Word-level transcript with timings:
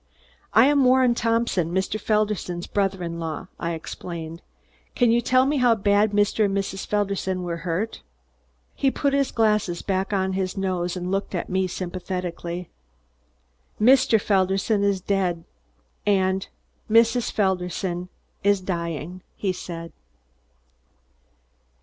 "I 0.55 0.65
am 0.65 0.83
Warren 0.83 1.13
Thompson, 1.13 1.71
Mr. 1.71 1.99
Felderson's 2.01 2.65
brother 2.65 3.03
in 3.03 3.19
law," 3.19 3.49
I 3.59 3.73
explained. 3.73 4.41
"Can 4.95 5.11
you 5.11 5.21
tell 5.21 5.45
me 5.45 5.57
how 5.57 5.75
badly 5.75 6.23
Mr. 6.23 6.45
and 6.45 6.57
Mrs. 6.57 6.87
Felderson 6.87 7.43
were 7.43 7.57
hurt?" 7.57 8.01
He 8.73 8.89
put 8.89 9.13
his 9.13 9.29
glasses 9.31 9.83
back 9.83 10.11
on 10.11 10.33
his 10.33 10.57
nose 10.57 10.97
and 10.97 11.11
looked 11.11 11.35
at 11.35 11.49
me 11.49 11.67
sympathetically. 11.67 12.67
"Mr. 13.79 14.19
Felderson 14.19 14.83
is 14.83 15.01
dead, 15.01 15.43
and 16.03 16.47
Mrs. 16.89 17.31
Felderson 17.31 18.09
is 18.43 18.59
dying," 18.59 19.21
he 19.35 19.53
said. 19.53 19.93